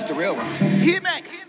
[0.00, 0.46] It's the real one.
[0.78, 1.47] Hit Mac.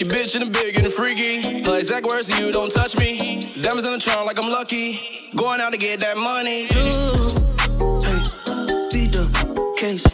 [0.00, 0.04] Me.
[0.04, 1.62] You bitch in the big and freaky.
[1.64, 3.40] Her exact words you, don't touch me.
[3.60, 5.00] Diamonds in the trunk like I'm lucky.
[5.36, 6.66] Going out to get that money.
[8.02, 8.22] Hey,
[8.92, 10.06] beat the case,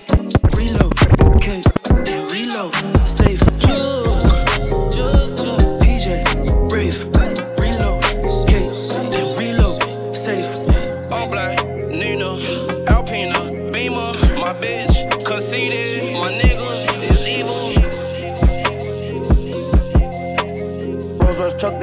[0.56, 1.64] reload, case,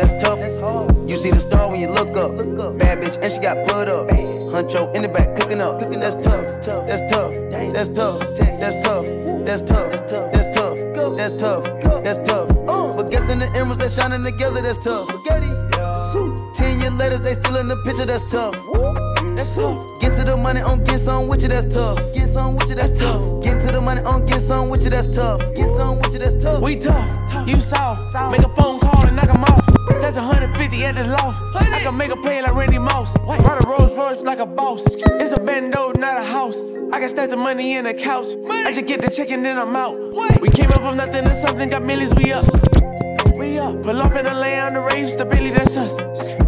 [0.02, 0.40] that's tough.
[1.10, 2.38] You see the star when you look up.
[2.78, 4.08] Bad bitch, and she got put up.
[4.10, 5.80] Huncho in the back, cooking up.
[5.80, 6.66] That's tough.
[6.88, 7.34] That's tough.
[7.52, 8.20] That's tough.
[8.36, 9.06] That's tough.
[9.46, 9.92] That's tough.
[10.32, 11.18] That's tough.
[11.18, 11.64] That's tough.
[12.04, 12.48] That's tough.
[12.96, 15.08] But guessing the emeralds that shining together, that's tough.
[16.56, 18.56] Ten years later, they still in the picture, that's tough.
[19.36, 19.84] That's tough.
[20.00, 21.98] Get to the money on get some with you, that's tough.
[22.14, 23.44] Get some with you, that's tough.
[23.44, 25.40] Get to the money on get some with you, that's tough.
[25.56, 26.62] Get some with you, that's tough.
[26.62, 28.14] We tough, you soft.
[28.32, 29.66] Make a phone call and knock 'em off.
[30.02, 31.44] That's 150 at the loft.
[31.56, 33.16] I can make a play like Randy Moss.
[33.20, 34.84] Ride a Rolls Royce like a boss.
[34.86, 36.58] It's a bando, not a house.
[36.94, 38.28] I can stack the money in the couch.
[38.50, 39.96] I just get the check and then I'm out.
[40.42, 42.46] We came up from nothing to something, got millions, we up.
[43.40, 43.82] We up.
[43.84, 46.41] Pull off in the lay on the range, stability, that's us.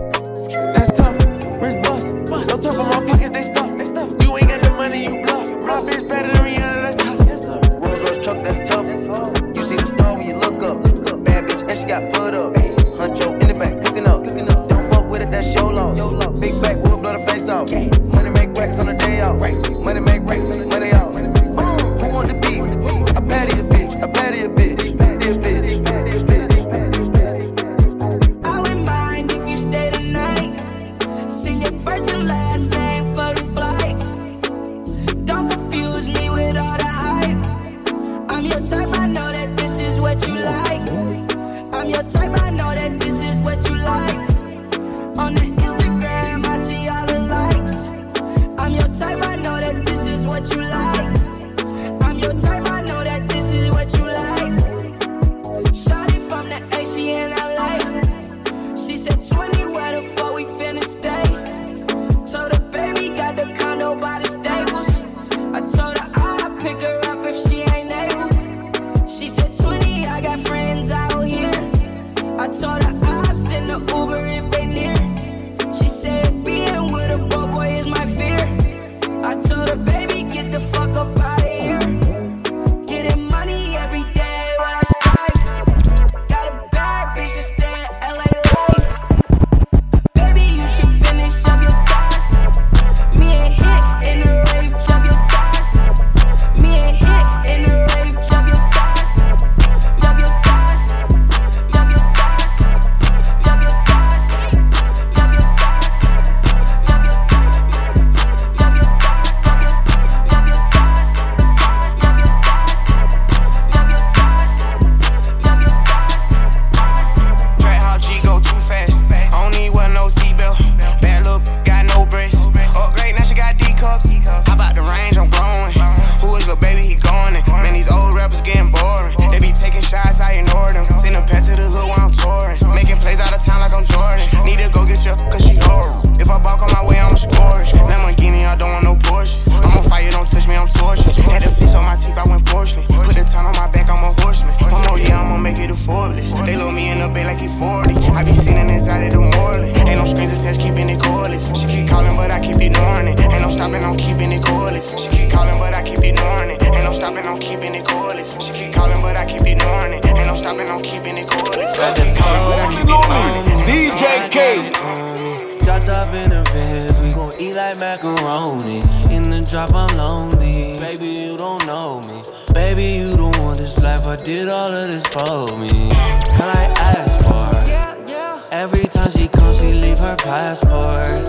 [174.23, 175.89] Did all of this for me.
[176.31, 178.53] Can I ask for?
[178.53, 181.27] Every time she comes, she leave her passport.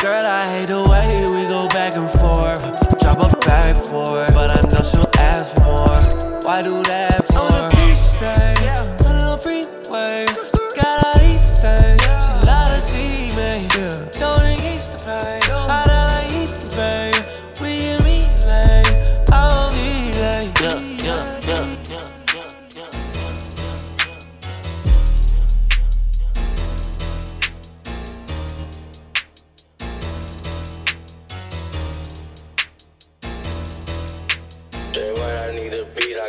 [0.00, 2.62] Girl, I hate the way we go back and forth.
[3.00, 6.11] Drop a bag for her, but I know she'll ask more.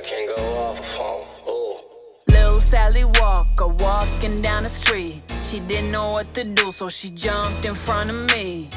[0.03, 1.21] Can't go off on.
[1.47, 1.77] Ooh.
[2.29, 5.21] Lil Sally Walker walking down the street.
[5.43, 8.67] She didn't know what to do, so she jumped in front of me.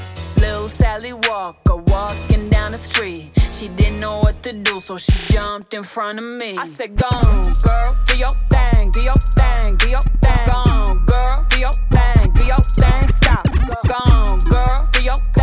[0.41, 3.31] Lil Sally Walker walking down the street.
[3.51, 6.57] She didn't know what to do, so she jumped in front of me.
[6.59, 10.45] I said, Go on, girl, do your thing, do your thing, do your thing.
[10.47, 13.09] Go on, girl, do your thing, do your thing.
[13.09, 13.45] Stop.
[13.89, 15.36] Go on, girl, do your thing,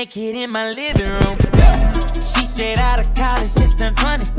[0.00, 1.36] naked in my living room.
[2.32, 4.32] She straight out of college, just turned 22.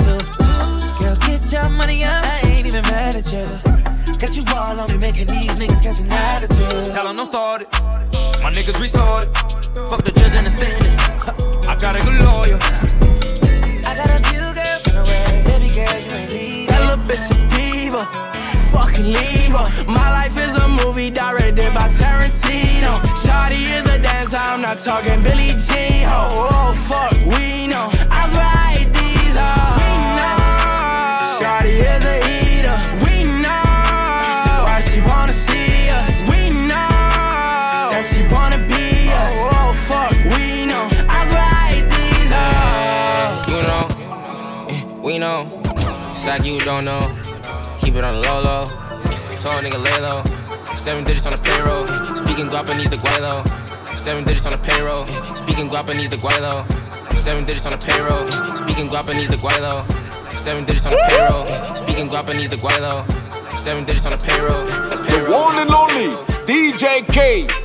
[0.98, 3.46] Girl, get your money up, I ain't even mad at you.
[4.18, 6.96] Got you all on me, making these niggas catch an attitude.
[6.96, 7.70] Tell 'em don't start it.
[8.42, 9.30] My niggas retarded.
[9.90, 11.02] Fuck the judge and the sentence.
[11.72, 12.60] I got a good lawyer.
[13.90, 16.68] I got a few girls in the way, baby girl, you ain't leaving.
[16.72, 18.04] That little bitch a diva.
[18.74, 19.68] Fucking leave her.
[20.00, 21.88] My life is a movie directed by
[24.32, 26.08] is I'm not talking Billie Jean.
[26.08, 27.90] Oh, oh fuck, we know.
[28.10, 29.76] I swear I hate these hoes.
[29.80, 30.40] We know.
[31.42, 32.78] Shawty is a eater.
[33.04, 34.66] We know.
[34.68, 36.12] Why she wanna see us?
[36.32, 37.92] We know.
[37.92, 39.34] That she wanna be us.
[39.36, 40.84] Oh, oh fuck, we know.
[41.10, 43.52] I swear I hate these hoes.
[43.52, 43.84] You know,
[44.74, 45.40] eh, we know.
[46.12, 47.02] It's like you don't know.
[47.82, 48.64] Keep it on the low low.
[49.42, 50.24] Told nigga lay low.
[50.76, 51.86] Seven digits on the payroll.
[52.16, 53.71] Speaking guapanese the guaylo.
[54.02, 55.06] Seven digits on the payroll.
[55.36, 56.66] Speaking guapanese the guaylo.
[57.14, 58.26] Seven digits on the payroll.
[58.56, 59.86] Speaking guapanese the guaylo.
[60.32, 61.76] Seven digits on the payroll.
[61.76, 63.06] Speaking guapanese the guaylo.
[63.52, 64.66] Seven digits on the payroll.
[65.06, 66.18] The one and only
[66.50, 67.61] DJ K.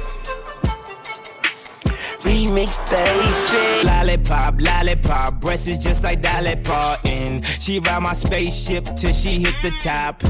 [2.26, 3.86] Remix, baby.
[3.86, 5.40] Lollipop, lollipop.
[5.40, 7.42] Breasts is just like Dolly Parton.
[7.42, 10.20] She ride my spaceship till she hit the top.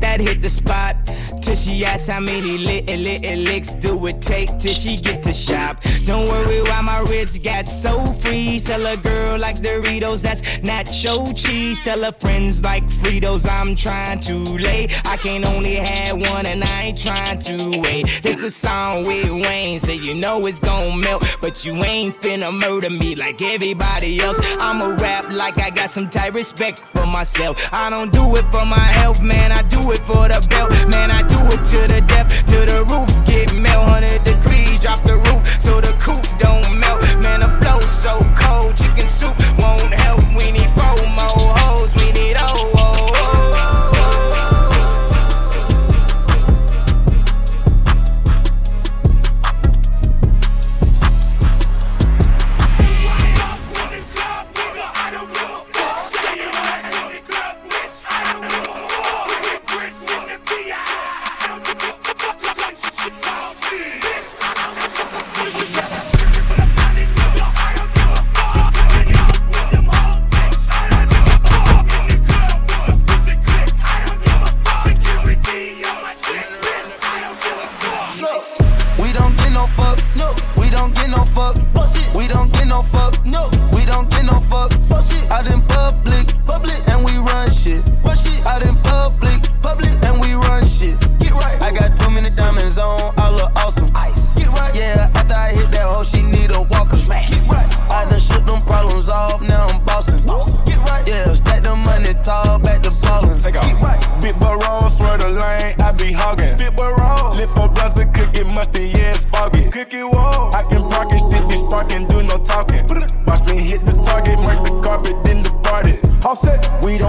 [0.00, 0.96] That hit the spot
[1.40, 5.32] till she asks how many little, little licks do it take till she get to
[5.32, 5.82] shop.
[6.04, 8.60] Don't worry why my wrist got so free.
[8.60, 11.80] Tell a girl like Doritos, that's nacho cheese.
[11.80, 14.88] Tell her friends like Fritos, I'm trying to lay.
[15.06, 18.20] I can't only have one and I ain't trying to wait.
[18.22, 21.24] This a song with Wayne, so you know it's gon' melt.
[21.40, 24.38] But you ain't finna murder me like everybody else.
[24.60, 27.56] I'ma rap like I got some type respect for myself.
[27.72, 29.52] I don't do it for my health, man.
[29.52, 31.10] I do it for the belt, man.
[31.10, 33.08] I do it to the depth, to the roof.
[33.26, 37.02] Get melt 100 degrees, drop the roof so the coop don't melt.
[37.22, 39.36] Man, the flow so cold, chicken soup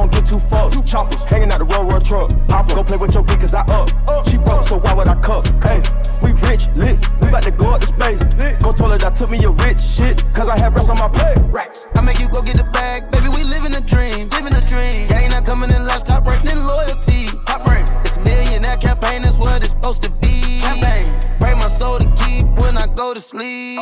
[0.10, 0.88] don't get too fucked.
[0.88, 2.30] Choppers hanging out the road, road truck.
[2.48, 3.90] Pop go play with your kid, cause I up.
[4.28, 5.46] She broke, so why would I cup?
[5.64, 5.82] Hey,
[6.24, 6.98] we rich, lit.
[7.22, 8.24] We about to go up to space.
[8.64, 11.10] Go told her that took me a rich shit, cause I have rest on my
[11.10, 11.38] plate.
[11.52, 11.86] Racks.
[11.96, 13.30] I make you go get the bag, baby.
[13.30, 15.08] We living a dream, living a dream.
[15.08, 17.28] Gang not coming in last, top rank, then loyalty.
[17.46, 17.88] Top rank.
[18.06, 20.39] It's millionaire campaign, that's what it's supposed to be.
[23.20, 23.80] To sleep.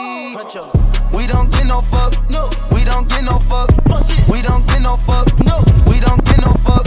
[1.15, 2.49] We don't get no fuck, no.
[2.71, 3.69] We don't get no fuck.
[3.89, 4.07] Fuck.
[4.31, 5.63] We don't get no fuck, no.
[5.87, 6.86] We don't get no fuck.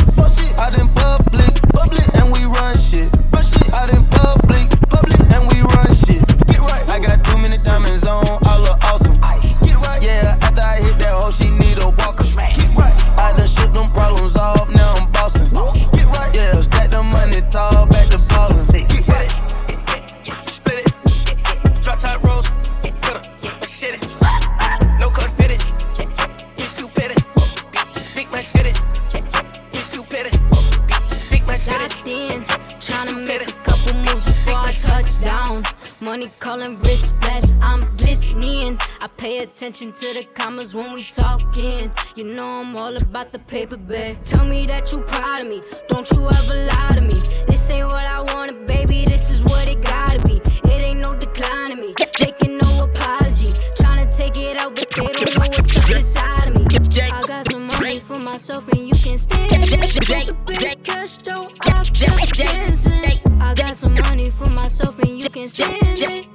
[36.03, 38.79] Money calling wrist splash, I'm glistening.
[39.03, 41.91] I pay attention to the commas when we talking.
[42.17, 44.23] You know I'm all about the paper bag.
[44.23, 47.21] Tell me that you proud of me, don't you ever lie to me.
[47.49, 49.05] This ain't what I wanted, baby.
[49.05, 50.41] This is what it gotta be.
[50.71, 53.49] It ain't no decline to me, taking no apology.
[53.77, 56.67] Tryna take it out, but they don't know what's up inside of me.
[56.99, 60.83] I got some money for myself, and you can stand it.
[60.83, 63.20] Cash though, I'll keep dancing.
[63.51, 66.29] I got some money for myself, and you can stand it.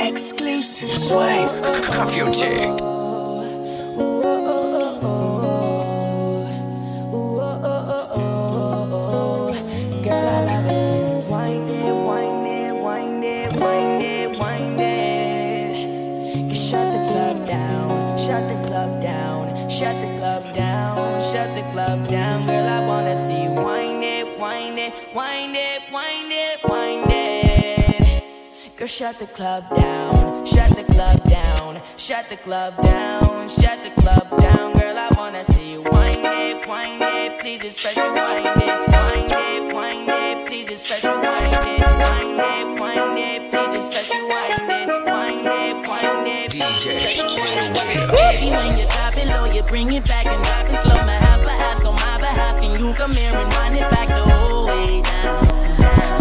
[0.00, 1.62] Exclusive swag.
[1.84, 2.78] Cuff your chick.
[10.02, 14.80] Girl, I love it when you wind it, wind it, wind it, wind it, wind
[14.80, 15.76] it.
[16.48, 21.62] You shut the club down, shut the club down, shut the club down, shut the
[21.72, 22.46] club down.
[22.46, 22.61] Girl,
[24.82, 28.76] it, wind it, wind it, wind it.
[28.76, 33.90] Girl, shut the club down, shut the club down, shut the club down, shut the
[34.00, 34.72] club down.
[34.78, 39.74] Girl, I wanna see you wind it, wind it, please especially wind it, wind it,
[39.74, 45.46] wind it, please especially wind it, wind it, wind it, please especially wind it, wind
[45.60, 46.50] it, wind it.
[46.50, 46.84] DJ
[48.10, 51.31] Baby, when you drop it low, you bring it back and drop it slow.
[52.22, 55.42] My half can you come here and wind it back the whole way down?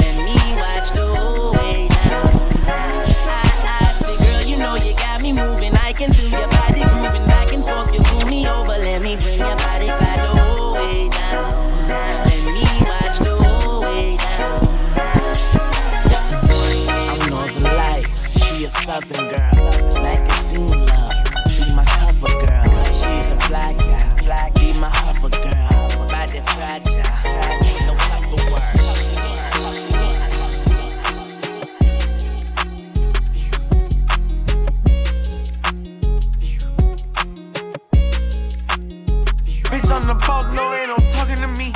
[0.02, 2.26] Let me watch the whole way down.
[2.66, 5.76] I, I see, girl, you know you got me moving.
[5.76, 7.94] I can feel your body grooving back and forth.
[7.94, 11.54] You pull me over, let me bring your body back the whole way down.
[11.88, 14.58] Let me watch the whole way down.
[17.14, 19.54] I'm Northern Lights, she a Southern girl.
[20.02, 21.14] Magazine love,
[21.46, 22.71] be my cover girl.
[23.52, 26.08] Fly be my hover girl.
[26.08, 26.96] Body fragile,
[27.86, 27.94] no.
[39.68, 41.74] Bitch on the boss, no, ain't no talking to me.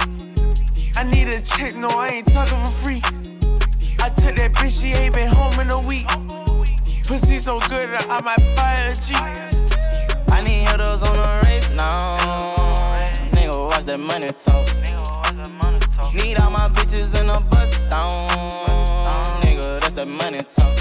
[0.96, 3.02] I need a check, no, I ain't talking for free.
[4.00, 6.08] I took that bitch, she ain't been home in a week.
[7.06, 9.55] Pussy so good I might buy a Jeep.
[10.32, 12.18] I need hitters on the rape now.
[13.32, 14.66] Nigga, watch that money talk.
[16.14, 18.30] Need all my bitches in a bus down.
[19.42, 20.76] Nigga, that's that money talk.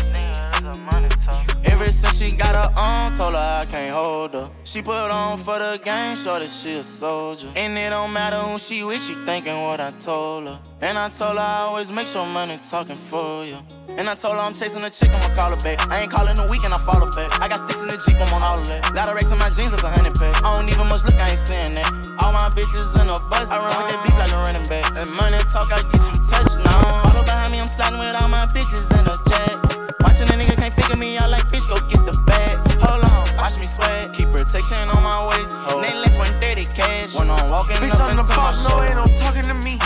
[1.64, 4.50] Ever since she got her own, told her I can't hold her.
[4.62, 7.50] She put on for the game, show that she a soldier.
[7.56, 10.60] And it don't matter who she with, she thinking what I told her.
[10.80, 13.58] And I told her I always make sure money talking for you.
[13.94, 15.78] And I told her I'm chasing a chick, I'ma call her back.
[15.86, 17.30] I ain't calling a weekend, I follow back.
[17.38, 18.90] I got sticks in the Jeep, I'm on all of that.
[18.90, 20.34] Lot of racks in my jeans, that's a hundred pack.
[20.42, 21.86] I don't even much look, I ain't saying that.
[22.18, 24.82] All my bitches in a bus, I run with that beef like a running back.
[24.98, 27.06] And money talk, I get you touched now.
[27.06, 29.54] Follow behind me, I'm sliding with all my bitches in a jet.
[30.02, 32.58] Watching a nigga can't figure me out like bitch, go get the bag.
[32.82, 34.10] Hold on, watch me sweat.
[34.10, 35.54] Keep protection on my waist.
[35.70, 37.14] Nameless 130 cash.
[37.14, 39.78] When I'm walking Bitch up on the boss, no, ain't no talking to me.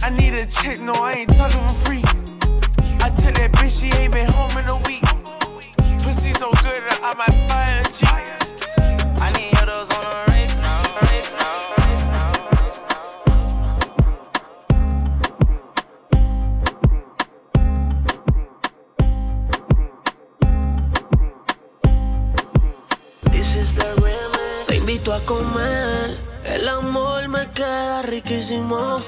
[0.00, 2.02] I need a chick, no, I ain't talking for free.
[3.80, 5.02] she ain't been home in a week.
[6.02, 7.66] Pussy so good, I might buy
[24.66, 29.00] Te invito a comer, el amor me queda riquísimo.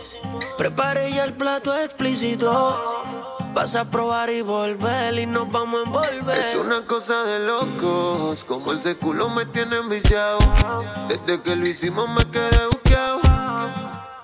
[0.56, 3.21] Preparé ya el plato explícito.
[3.62, 6.36] Vas a probar y volver y nos vamos a envolver.
[6.36, 10.40] Es una cosa de locos, como ese culo me tiene enviciado.
[11.08, 13.20] Desde que lo hicimos me quedé buqueado.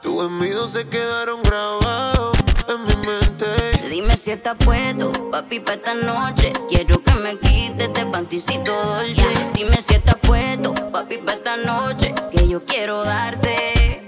[0.03, 2.37] Tus envidios se quedaron grabados
[2.69, 3.47] en mi mente.
[3.89, 6.53] Dime si estás puesto, papi, para esta noche.
[6.69, 9.51] Quiero que me quites este panticito dolce.
[9.55, 12.13] Dime si estás puesto, papi, para esta noche.
[12.33, 14.08] Que yo quiero darte.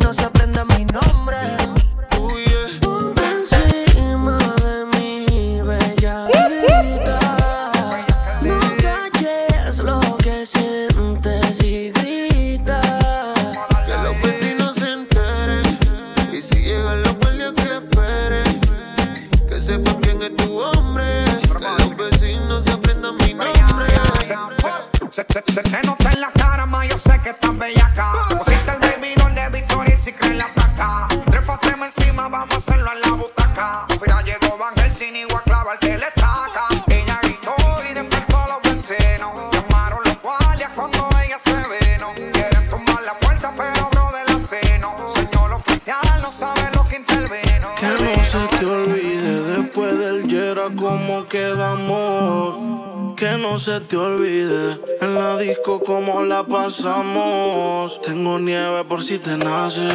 [56.63, 57.99] pasamos.
[58.01, 59.89] Tengo nieve por si te nace.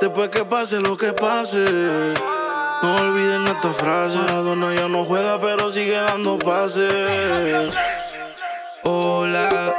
[0.00, 1.64] Después que pase lo que pase.
[2.82, 4.16] No olviden esta frase.
[4.16, 7.74] Maradona ya no juega, pero sigue dando pases.
[8.84, 9.74] Hola,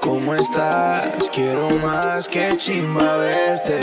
[0.00, 1.30] ¿cómo estás?
[1.32, 3.80] Quiero más que chimba verte.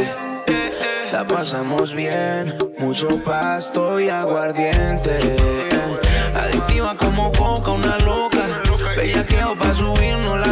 [1.11, 5.17] La pasamos bien, mucho pasto y aguardiente.
[6.35, 8.39] Adictiva como coca, una loca.
[8.95, 10.50] Bellaqueo pa' subirnos la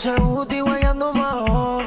[0.00, 1.84] ese booty guayando mejor.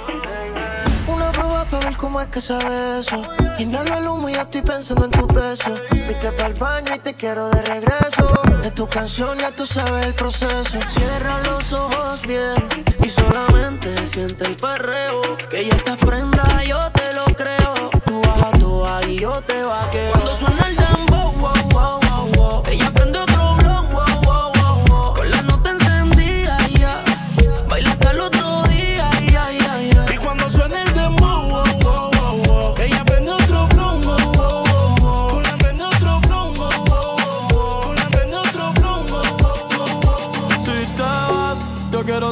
[1.07, 3.19] Una prueba para ver cómo es que sabe eso.
[3.57, 5.73] Inhalo el humo y ya estoy pensando en tu beso.
[5.91, 8.27] Viste pa'l baño y te quiero de regreso.
[8.63, 10.77] Es tu canción, ya tú sabes el proceso.
[10.95, 12.53] Cierra los ojos bien
[13.03, 15.21] y solamente siente el perreo.
[15.49, 17.89] Que ya estás prenda, yo te lo creo.
[18.05, 20.11] Tú bajas tú ahí, yo te vaqueo.
[20.11, 21.02] Cuando suena el dembow,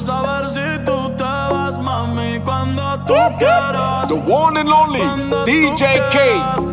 [0.01, 4.07] saber si tú te vas, mami, cuando tú quieras.
[4.07, 4.99] The one and only
[5.45, 6.70] DJ K.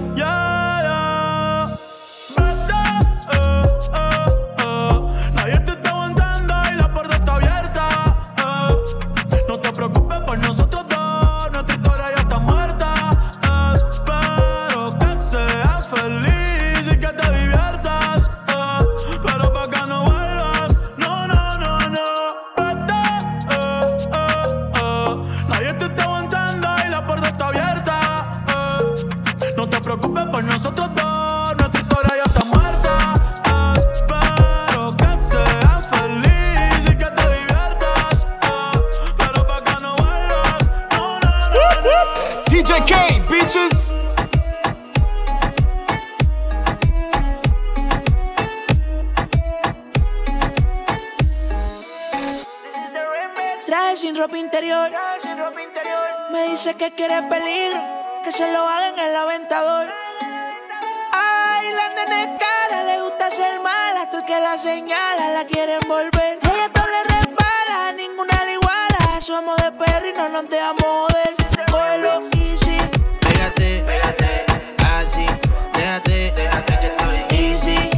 [64.86, 66.38] la quieren volver.
[66.42, 69.20] Ella todo le repara, ninguna le iguala.
[69.20, 71.34] Somos de perro y no nos dejamos joder.
[71.70, 72.78] Cógelo easy.
[73.20, 74.46] Pégate, pégate,
[74.84, 75.26] así.
[75.74, 77.90] Déjate, déjate que estoy easy.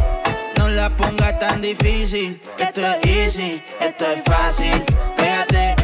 [0.56, 2.40] No la pongas tan difícil.
[2.58, 4.84] Esto, esto es easy, esto es fácil.
[5.16, 5.79] Pégate.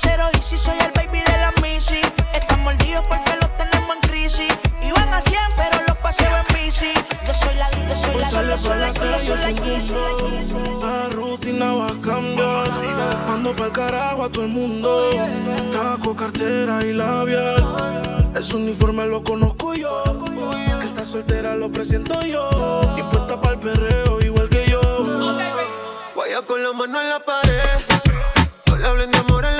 [0.00, 2.00] cero y si soy el baby de la Missy.
[2.32, 4.52] Están mordidos porque los tenemos en crisis.
[4.82, 6.92] Iban a 100, pero los paseo en bici.
[7.26, 9.54] Yo soy la, yo soy la, yo soy la, yo soy
[10.80, 11.08] la, la.
[11.10, 12.68] Rutina va a cambiar.
[13.26, 15.10] Mando pa'l carajo a todo el mundo.
[15.72, 18.30] Taco, cartera y labial.
[18.34, 20.02] Ese uniforme lo conozco yo.
[20.80, 22.48] Que está soltera lo presento yo.
[22.96, 24.80] Y puesta pa'l perreo igual que yo.
[26.16, 27.80] Vaya con la mano en la pared.
[28.66, 29.57] No le hablen de amor en la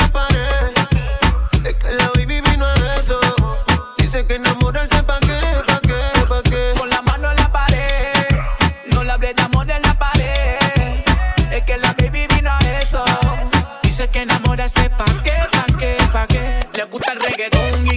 [16.90, 17.87] gusta el reggaetón.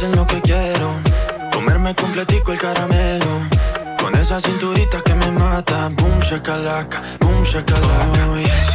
[0.00, 0.96] dicen lo que quiero.
[1.52, 3.32] Comerme completico el caramelo.
[4.00, 5.88] Con esa cinturita que me mata.
[5.90, 8.26] Boom, shakalaka, boom, shakalaka.
[8.30, 8.68] Oh, yes.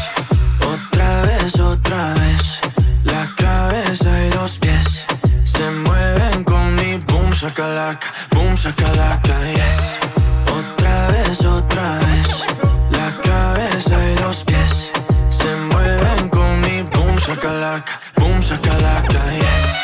[0.74, 2.62] Otra vez, otra vez.
[3.06, 5.06] La cabeza y los pies
[5.44, 9.36] se mueven con mi boom, shakalaka, boom, shakalaka.
[9.60, 9.84] Yes.
[10.60, 12.28] Otra vez, otra vez.
[12.92, 14.92] La cabeza y los pies
[15.30, 19.22] se mueven con mi boom, shakalaka, boom, shakalaka.
[19.40, 19.75] Yes.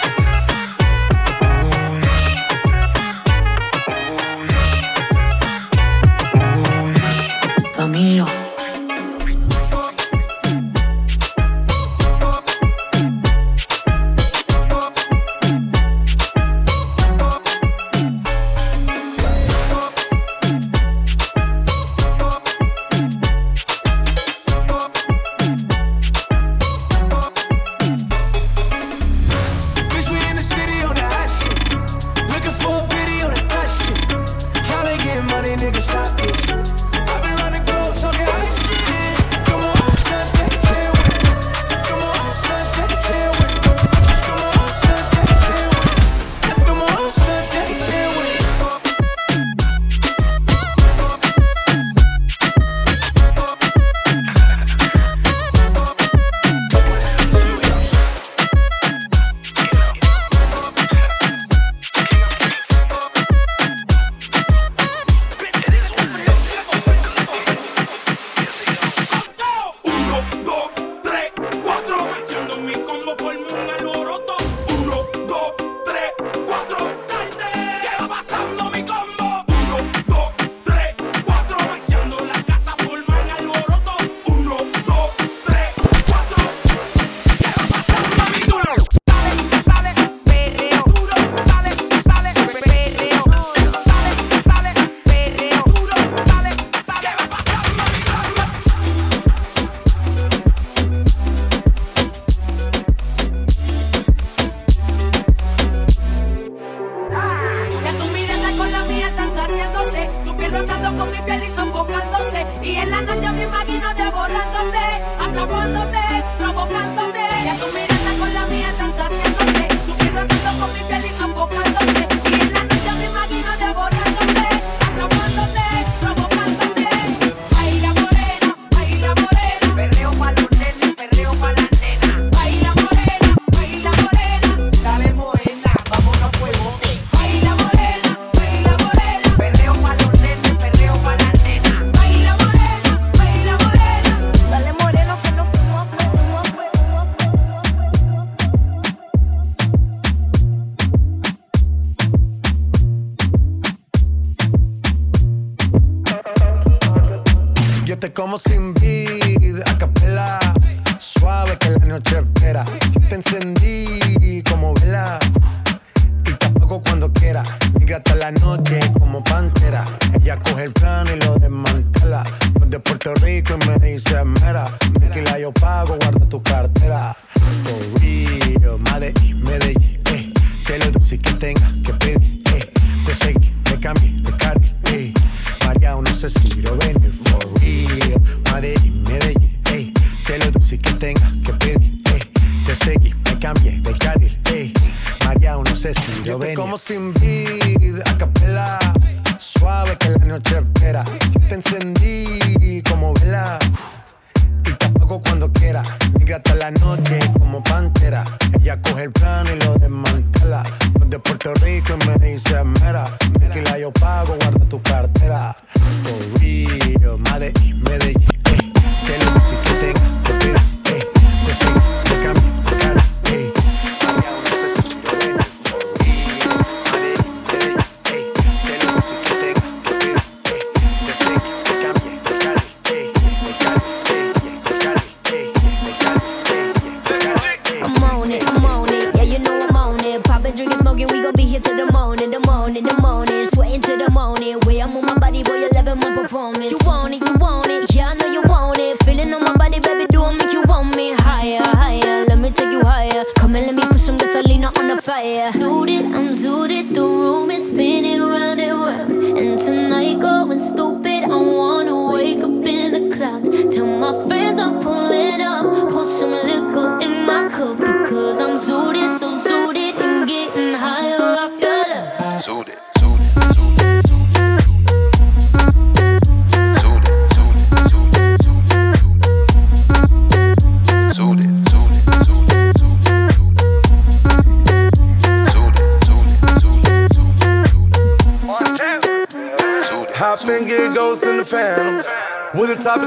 [158.13, 158.90] como sin vida.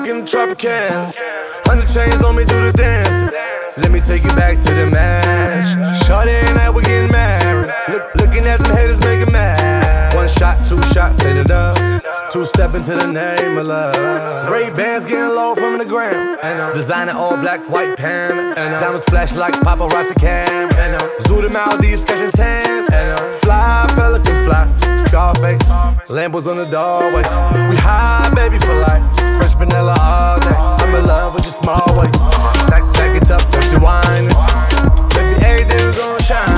[0.04, 1.16] fucking Tropicans.
[1.64, 3.32] Hundred chains on me, do the dance.
[3.78, 6.04] Let me take you back to the match.
[6.04, 7.72] Shorty and I, we getting married.
[7.88, 10.14] Look, looking at them haters, making mad.
[10.14, 11.74] One shot, two shot, hit it up.
[12.30, 14.50] Two step into the name of love.
[14.50, 16.36] Ray-Bans getting low from the gram.
[16.74, 18.54] Designer all black, white pan.
[18.54, 20.68] Diamonds flash like paparazzi cam.
[20.68, 22.86] Zoot Zoo to Maldives, catching tans.
[23.40, 24.66] Fly, pelican fly.
[25.06, 25.62] Scarface.
[26.08, 27.24] Lambos on the doorway.
[27.70, 29.23] We high, baby, for life.
[29.36, 30.54] Fresh vanilla all day.
[30.56, 32.18] I'm in love with your small waist.
[32.68, 34.28] Back, back it up, don't wine.
[35.14, 36.53] Baby, Baby, everything gon' shine.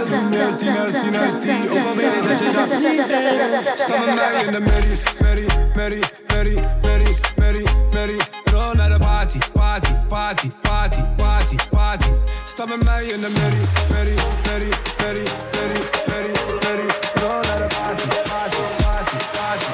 [0.00, 3.40] Nasty, nasty, nasty, nasty Overwenen dat je dat niet deed
[3.74, 9.38] Sta met in the merrie, merrie, merrie, merrie, merrie, merrie, merrie Roll naar de party,
[9.52, 12.08] party, party, party, party, party
[12.44, 17.74] Sta met mij in de merrie, merrie, merrie, merrie, merrie, merrie, merrie Roll naar de
[17.74, 19.66] party, party, party, party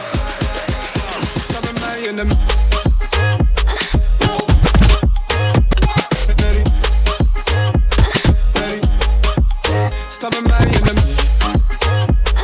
[1.49, 2.56] Stop met mij in de merrie
[10.97, 12.36] Yes.